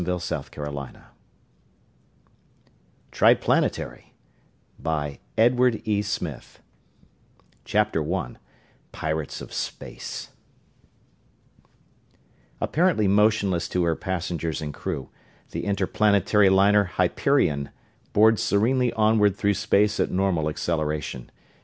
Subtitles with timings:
[0.07, 1.03] Illustrated by MOREY
[3.13, 3.43] CHAPTER
[8.11, 8.35] I
[8.91, 10.29] Pirates of Space
[12.59, 15.09] Apparently motionless to her passengers and crew,
[15.51, 17.69] the Interplanetary liner Hyperion
[18.11, 21.29] bored serenely onward through space at normal acceleration.